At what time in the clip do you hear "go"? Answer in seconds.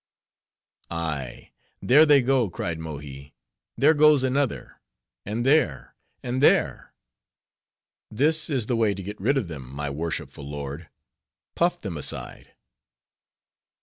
2.23-2.49